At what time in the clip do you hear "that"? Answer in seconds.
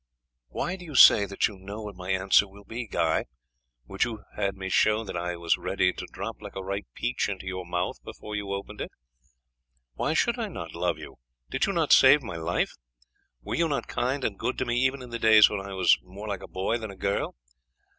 1.27-1.47, 5.03-5.15